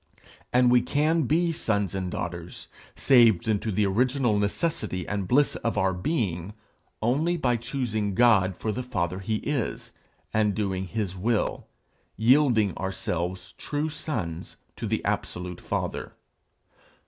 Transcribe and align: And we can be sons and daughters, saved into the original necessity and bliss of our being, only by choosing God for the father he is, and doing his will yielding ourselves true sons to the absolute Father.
And 0.51 0.71
we 0.71 0.81
can 0.81 1.27
be 1.27 1.51
sons 1.51 1.93
and 1.93 2.09
daughters, 2.09 2.69
saved 2.95 3.47
into 3.47 3.71
the 3.71 3.85
original 3.85 4.39
necessity 4.39 5.07
and 5.07 5.27
bliss 5.27 5.55
of 5.57 5.77
our 5.77 5.93
being, 5.93 6.53
only 7.03 7.37
by 7.37 7.55
choosing 7.55 8.15
God 8.15 8.57
for 8.57 8.71
the 8.71 8.81
father 8.81 9.19
he 9.19 9.35
is, 9.35 9.91
and 10.33 10.55
doing 10.55 10.87
his 10.87 11.15
will 11.15 11.67
yielding 12.17 12.75
ourselves 12.79 13.51
true 13.59 13.89
sons 13.89 14.55
to 14.75 14.87
the 14.87 15.05
absolute 15.05 15.61
Father. 15.61 16.13